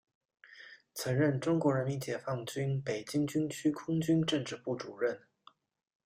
[0.95, 5.21] 曾任中国人民解放军北京军区空军政治部主任。